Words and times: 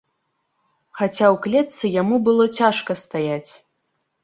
Хаця 1.01 1.25
ў 1.33 1.43
клетцы 1.43 1.93
яму 2.01 2.15
было 2.31 2.49
цяжка 2.59 2.91
стаяць. 3.05 3.51